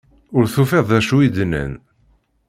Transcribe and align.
Ur 0.37 0.43
tufiḍ 0.53 0.83
d 0.91 0.93
acu 0.99 1.15
i 1.19 1.27
d-nnan. 1.35 1.73